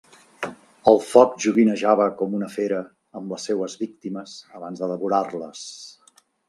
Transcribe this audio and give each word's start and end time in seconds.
El 0.91 0.97
foc 1.09 1.35
joguinejava 1.45 2.09
com 2.23 2.33
una 2.39 2.49
fera 2.55 2.81
amb 3.21 3.35
les 3.37 3.47
seues 3.51 3.79
víctimes 3.87 4.37
abans 4.61 4.85
de 4.87 4.95
devorar-les. 4.95 5.67